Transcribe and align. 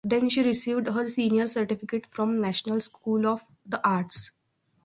Then 0.03 0.29
she 0.29 0.41
received 0.41 0.87
her 0.89 1.07
senior 1.07 1.47
certificate 1.47 2.07
from 2.09 2.41
National 2.41 2.79
School 2.79 3.27
of 3.27 3.41
the 3.67 3.79
Arts. 3.87 4.31